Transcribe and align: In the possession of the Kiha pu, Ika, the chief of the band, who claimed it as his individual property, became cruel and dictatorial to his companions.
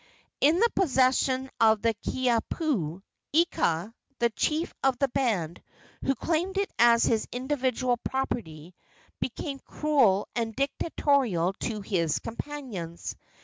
In 0.39 0.57
the 0.59 0.69
possession 0.75 1.51
of 1.59 1.83
the 1.83 1.93
Kiha 1.93 2.39
pu, 2.49 3.03
Ika, 3.33 3.93
the 4.17 4.31
chief 4.31 4.73
of 4.83 4.97
the 4.97 5.09
band, 5.09 5.61
who 6.03 6.15
claimed 6.15 6.57
it 6.57 6.73
as 6.79 7.03
his 7.03 7.27
individual 7.31 7.97
property, 7.97 8.73
became 9.19 9.59
cruel 9.59 10.27
and 10.35 10.55
dictatorial 10.55 11.53
to 11.59 11.81
his 11.81 12.17
companions. 12.17 13.15